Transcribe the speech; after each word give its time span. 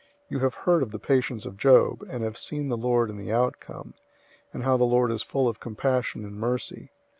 You 0.29 0.39
have 0.39 0.55
heard 0.55 0.81
of 0.81 0.89
the 0.89 0.97
patience 0.97 1.45
of 1.45 1.57
Job, 1.59 2.01
and 2.09 2.23
have 2.23 2.35
seen 2.35 2.69
the 2.69 2.75
Lord 2.75 3.11
in 3.11 3.17
the 3.17 3.31
outcome, 3.31 3.93
and 4.51 4.63
how 4.63 4.75
the 4.75 4.83
Lord 4.83 5.11
is 5.11 5.21
full 5.21 5.47
of 5.47 5.59
compassion 5.59 6.25
and 6.25 6.33
mercy. 6.39 6.89